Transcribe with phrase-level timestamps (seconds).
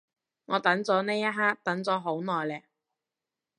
[0.45, 2.63] 我等咗呢一刻等咗好耐嘞